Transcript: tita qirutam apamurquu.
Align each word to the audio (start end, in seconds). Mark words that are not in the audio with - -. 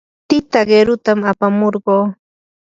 tita 0.27 0.59
qirutam 0.69 1.19
apamurquu. 1.31 1.97